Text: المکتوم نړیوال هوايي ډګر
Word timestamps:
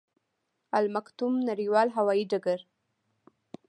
المکتوم 0.79 1.33
نړیوال 1.49 1.87
هوايي 1.97 2.23
ډګر 2.31 2.59